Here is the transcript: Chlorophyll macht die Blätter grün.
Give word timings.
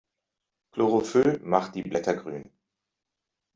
Chlorophyll 0.73 1.39
macht 1.43 1.75
die 1.75 1.83
Blätter 1.83 2.15
grün. 2.15 2.49